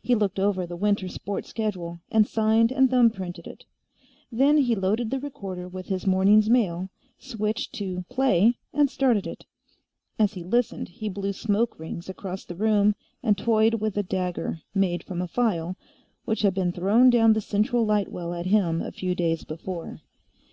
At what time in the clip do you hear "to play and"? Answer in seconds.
7.72-8.88